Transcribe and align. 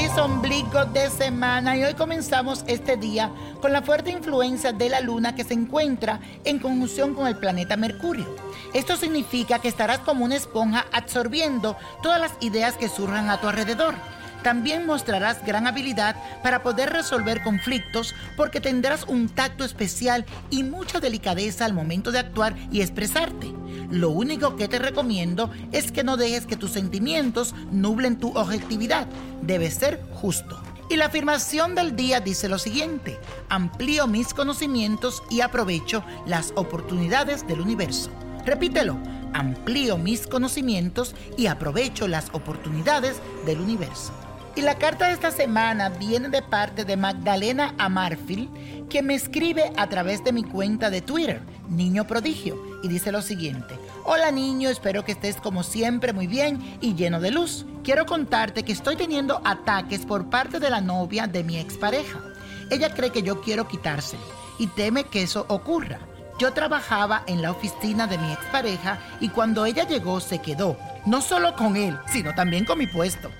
Feliz 0.00 0.16
ombligo 0.16 0.86
de 0.86 1.10
semana. 1.10 1.76
Y 1.76 1.84
hoy 1.84 1.92
comenzamos 1.92 2.64
este 2.66 2.96
día 2.96 3.30
con 3.60 3.70
la 3.70 3.82
fuerte 3.82 4.10
influencia 4.10 4.72
de 4.72 4.88
la 4.88 5.02
luna 5.02 5.34
que 5.34 5.44
se 5.44 5.52
encuentra 5.52 6.20
en 6.44 6.58
conjunción 6.58 7.14
con 7.14 7.26
el 7.26 7.36
planeta 7.36 7.76
Mercurio. 7.76 8.34
Esto 8.72 8.96
significa 8.96 9.58
que 9.58 9.68
estarás 9.68 9.98
como 9.98 10.24
una 10.24 10.36
esponja 10.36 10.86
absorbiendo 10.90 11.76
todas 12.02 12.18
las 12.18 12.32
ideas 12.40 12.78
que 12.78 12.88
surjan 12.88 13.28
a 13.28 13.42
tu 13.42 13.48
alrededor. 13.48 13.94
También 14.42 14.86
mostrarás 14.86 15.44
gran 15.44 15.66
habilidad 15.66 16.16
para 16.42 16.62
poder 16.62 16.90
resolver 16.90 17.42
conflictos 17.42 18.14
porque 18.38 18.58
tendrás 18.58 19.04
un 19.04 19.28
tacto 19.28 19.64
especial 19.64 20.24
y 20.48 20.62
mucha 20.62 21.00
delicadeza 21.00 21.66
al 21.66 21.74
momento 21.74 22.10
de 22.10 22.20
actuar 22.20 22.56
y 22.72 22.80
expresarte. 22.80 23.59
Lo 23.90 24.10
único 24.10 24.56
que 24.56 24.68
te 24.68 24.78
recomiendo 24.78 25.50
es 25.72 25.90
que 25.90 26.04
no 26.04 26.16
dejes 26.16 26.46
que 26.46 26.56
tus 26.56 26.70
sentimientos 26.70 27.54
nublen 27.72 28.18
tu 28.18 28.36
objetividad. 28.38 29.08
Debes 29.42 29.74
ser 29.74 30.00
justo. 30.12 30.60
Y 30.88 30.96
la 30.96 31.06
afirmación 31.06 31.74
del 31.74 31.94
día 31.94 32.20
dice 32.20 32.48
lo 32.48 32.58
siguiente, 32.58 33.18
amplío 33.48 34.06
mis 34.06 34.34
conocimientos 34.34 35.22
y 35.30 35.40
aprovecho 35.40 36.04
las 36.26 36.52
oportunidades 36.56 37.46
del 37.46 37.60
universo. 37.60 38.10
Repítelo, 38.44 38.96
amplío 39.32 39.98
mis 39.98 40.26
conocimientos 40.26 41.14
y 41.36 41.46
aprovecho 41.46 42.08
las 42.08 42.30
oportunidades 42.32 43.20
del 43.46 43.60
universo. 43.60 44.12
Y 44.56 44.62
la 44.62 44.74
carta 44.74 45.06
de 45.06 45.12
esta 45.12 45.30
semana 45.30 45.90
viene 45.90 46.28
de 46.28 46.42
parte 46.42 46.84
de 46.84 46.96
Magdalena 46.96 47.72
Amarfil, 47.78 48.50
que 48.90 49.00
me 49.00 49.14
escribe 49.14 49.72
a 49.76 49.86
través 49.88 50.24
de 50.24 50.32
mi 50.32 50.42
cuenta 50.42 50.90
de 50.90 51.00
Twitter, 51.00 51.40
Niño 51.68 52.04
Prodigio, 52.06 52.60
y 52.82 52.88
dice 52.88 53.12
lo 53.12 53.22
siguiente. 53.22 53.78
Hola 54.04 54.32
niño, 54.32 54.68
espero 54.68 55.04
que 55.04 55.12
estés 55.12 55.36
como 55.36 55.62
siempre 55.62 56.12
muy 56.12 56.26
bien 56.26 56.78
y 56.80 56.94
lleno 56.94 57.20
de 57.20 57.30
luz. 57.30 57.64
Quiero 57.84 58.06
contarte 58.06 58.64
que 58.64 58.72
estoy 58.72 58.96
teniendo 58.96 59.40
ataques 59.44 60.04
por 60.04 60.28
parte 60.28 60.58
de 60.58 60.68
la 60.68 60.80
novia 60.80 61.28
de 61.28 61.44
mi 61.44 61.56
expareja. 61.56 62.18
Ella 62.70 62.92
cree 62.92 63.10
que 63.10 63.22
yo 63.22 63.40
quiero 63.42 63.68
quitárselo 63.68 64.22
y 64.58 64.66
teme 64.66 65.04
que 65.04 65.22
eso 65.22 65.44
ocurra. 65.48 66.00
Yo 66.40 66.52
trabajaba 66.52 67.22
en 67.26 67.40
la 67.40 67.52
oficina 67.52 68.08
de 68.08 68.18
mi 68.18 68.32
expareja 68.32 68.98
y 69.20 69.28
cuando 69.28 69.64
ella 69.64 69.86
llegó 69.86 70.20
se 70.20 70.40
quedó, 70.40 70.76
no 71.06 71.20
solo 71.20 71.54
con 71.54 71.76
él, 71.76 71.96
sino 72.10 72.34
también 72.34 72.64
con 72.64 72.78
mi 72.78 72.88
puesto. 72.88 73.30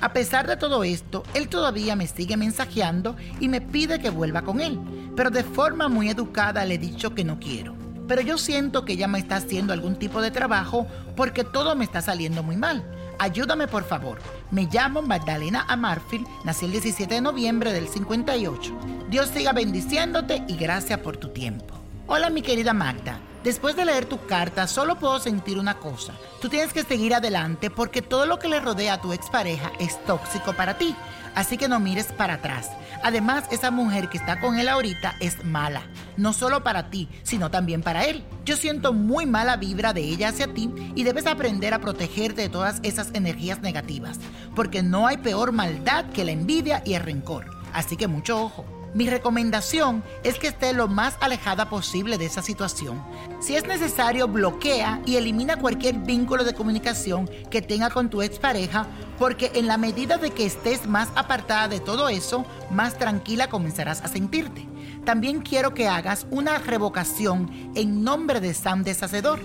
A 0.00 0.12
pesar 0.12 0.46
de 0.46 0.56
todo 0.56 0.84
esto, 0.84 1.24
él 1.34 1.48
todavía 1.48 1.96
me 1.96 2.06
sigue 2.06 2.36
mensajeando 2.36 3.16
y 3.40 3.48
me 3.48 3.60
pide 3.60 3.98
que 3.98 4.10
vuelva 4.10 4.42
con 4.42 4.60
él, 4.60 4.78
pero 5.16 5.30
de 5.30 5.42
forma 5.42 5.88
muy 5.88 6.08
educada 6.08 6.64
le 6.64 6.74
he 6.74 6.78
dicho 6.78 7.14
que 7.14 7.24
no 7.24 7.40
quiero. 7.40 7.74
Pero 8.06 8.22
yo 8.22 8.38
siento 8.38 8.84
que 8.84 8.92
ella 8.92 9.08
me 9.08 9.18
está 9.18 9.36
haciendo 9.36 9.72
algún 9.72 9.96
tipo 9.96 10.22
de 10.22 10.30
trabajo 10.30 10.86
porque 11.16 11.42
todo 11.42 11.74
me 11.74 11.84
está 11.84 12.00
saliendo 12.00 12.44
muy 12.44 12.56
mal. 12.56 12.84
Ayúdame 13.18 13.66
por 13.66 13.84
favor. 13.84 14.18
Me 14.52 14.68
llamo 14.72 15.02
Magdalena 15.02 15.66
Amarfil, 15.68 16.24
nací 16.44 16.66
el 16.66 16.72
17 16.72 17.16
de 17.16 17.20
noviembre 17.20 17.72
del 17.72 17.88
58. 17.88 18.78
Dios 19.10 19.28
siga 19.28 19.52
bendiciéndote 19.52 20.44
y 20.46 20.56
gracias 20.56 21.00
por 21.00 21.16
tu 21.16 21.30
tiempo. 21.30 21.74
Hola 22.06 22.30
mi 22.30 22.42
querida 22.42 22.72
Magda. 22.72 23.18
Después 23.48 23.76
de 23.76 23.86
leer 23.86 24.04
tu 24.04 24.26
carta, 24.26 24.66
solo 24.66 24.98
puedo 24.98 25.18
sentir 25.20 25.58
una 25.58 25.78
cosa. 25.78 26.12
Tú 26.38 26.50
tienes 26.50 26.74
que 26.74 26.82
seguir 26.82 27.14
adelante 27.14 27.70
porque 27.70 28.02
todo 28.02 28.26
lo 28.26 28.38
que 28.38 28.46
le 28.46 28.60
rodea 28.60 28.92
a 28.92 29.00
tu 29.00 29.14
expareja 29.14 29.72
es 29.78 30.04
tóxico 30.04 30.52
para 30.52 30.76
ti. 30.76 30.94
Así 31.34 31.56
que 31.56 31.66
no 31.66 31.80
mires 31.80 32.08
para 32.12 32.34
atrás. 32.34 32.68
Además, 33.02 33.44
esa 33.50 33.70
mujer 33.70 34.10
que 34.10 34.18
está 34.18 34.38
con 34.38 34.58
él 34.58 34.68
ahorita 34.68 35.14
es 35.20 35.46
mala. 35.46 35.80
No 36.18 36.34
solo 36.34 36.62
para 36.62 36.90
ti, 36.90 37.08
sino 37.22 37.50
también 37.50 37.80
para 37.80 38.04
él. 38.04 38.22
Yo 38.44 38.54
siento 38.54 38.92
muy 38.92 39.24
mala 39.24 39.56
vibra 39.56 39.94
de 39.94 40.02
ella 40.02 40.28
hacia 40.28 40.52
ti 40.52 40.70
y 40.94 41.04
debes 41.04 41.26
aprender 41.26 41.72
a 41.72 41.78
protegerte 41.78 42.42
de 42.42 42.48
todas 42.50 42.80
esas 42.82 43.14
energías 43.14 43.62
negativas. 43.62 44.18
Porque 44.54 44.82
no 44.82 45.06
hay 45.06 45.16
peor 45.16 45.52
maldad 45.52 46.04
que 46.10 46.26
la 46.26 46.32
envidia 46.32 46.82
y 46.84 46.92
el 46.92 47.02
rencor. 47.02 47.46
Así 47.72 47.96
que 47.96 48.08
mucho 48.08 48.42
ojo. 48.42 48.77
Mi 48.94 49.08
recomendación 49.08 50.02
es 50.24 50.38
que 50.38 50.48
esté 50.48 50.72
lo 50.72 50.88
más 50.88 51.16
alejada 51.20 51.68
posible 51.68 52.16
de 52.16 52.26
esa 52.26 52.42
situación. 52.42 53.02
Si 53.40 53.54
es 53.54 53.66
necesario, 53.66 54.28
bloquea 54.28 55.00
y 55.04 55.16
elimina 55.16 55.56
cualquier 55.56 55.96
vínculo 55.98 56.42
de 56.42 56.54
comunicación 56.54 57.28
que 57.50 57.60
tenga 57.60 57.90
con 57.90 58.08
tu 58.08 58.22
expareja, 58.22 58.86
porque 59.18 59.52
en 59.54 59.66
la 59.66 59.76
medida 59.76 60.16
de 60.16 60.30
que 60.30 60.46
estés 60.46 60.86
más 60.86 61.10
apartada 61.16 61.68
de 61.68 61.80
todo 61.80 62.08
eso, 62.08 62.46
más 62.70 62.96
tranquila 62.96 63.48
comenzarás 63.48 64.02
a 64.02 64.08
sentirte. 64.08 64.66
También 65.04 65.40
quiero 65.40 65.74
que 65.74 65.88
hagas 65.88 66.26
una 66.30 66.58
revocación 66.58 67.70
en 67.74 68.02
nombre 68.04 68.40
de 68.40 68.54
Sam 68.54 68.84
Deshacedor. 68.84 69.40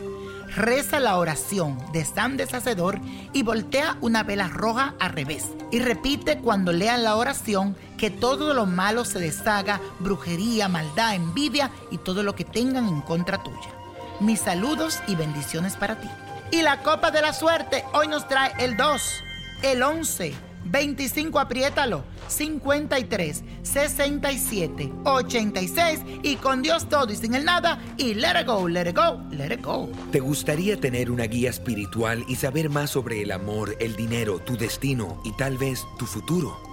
Reza 0.55 0.99
la 0.99 1.17
oración 1.17 1.77
de 1.93 2.05
Sam 2.05 2.37
Deshacedor 2.37 2.99
y 3.33 3.43
voltea 3.43 3.97
una 4.01 4.23
vela 4.23 4.47
roja 4.49 4.93
al 4.99 5.13
revés. 5.13 5.45
Y 5.71 5.79
repite 5.79 6.37
cuando 6.37 6.71
lean 6.71 7.03
la 7.03 7.15
oración 7.15 7.75
que 8.03 8.09
todo 8.09 8.53
lo 8.53 8.65
malo 8.65 9.05
se 9.05 9.17
deshaga, 9.17 9.79
brujería, 9.99 10.67
maldad, 10.67 11.15
envidia 11.15 11.71
y 11.89 11.97
todo 11.99 12.21
lo 12.21 12.35
que 12.35 12.43
tengan 12.43 12.89
en 12.89 12.99
contra 12.99 13.41
tuya. 13.41 13.69
Mis 14.19 14.41
saludos 14.41 14.99
y 15.07 15.15
bendiciones 15.15 15.77
para 15.77 16.01
ti. 16.01 16.09
Y 16.51 16.63
la 16.63 16.83
copa 16.83 17.11
de 17.11 17.21
la 17.21 17.31
suerte 17.31 17.85
hoy 17.93 18.09
nos 18.09 18.27
trae 18.27 18.51
el 18.59 18.75
2, 18.75 19.23
el 19.61 19.81
11, 19.81 20.33
25, 20.65 21.39
apriétalo, 21.39 22.03
53, 22.27 23.41
67, 23.61 24.91
86 25.05 25.99
y 26.23 26.35
con 26.35 26.61
Dios 26.61 26.89
todo 26.89 27.09
y 27.09 27.15
sin 27.15 27.35
el 27.35 27.45
nada 27.45 27.79
y 27.95 28.15
let 28.15 28.41
it 28.41 28.47
go, 28.47 28.67
let 28.67 28.89
it 28.89 28.97
go, 28.97 29.23
let 29.31 29.53
it 29.53 29.63
go. 29.63 29.87
¿Te 30.11 30.19
gustaría 30.19 30.77
tener 30.77 31.09
una 31.09 31.23
guía 31.23 31.49
espiritual 31.49 32.25
y 32.27 32.35
saber 32.35 32.69
más 32.69 32.89
sobre 32.89 33.21
el 33.21 33.31
amor, 33.31 33.77
el 33.79 33.95
dinero, 33.95 34.39
tu 34.39 34.57
destino 34.57 35.21
y 35.23 35.31
tal 35.37 35.57
vez 35.57 35.85
tu 35.97 36.05
futuro? 36.05 36.72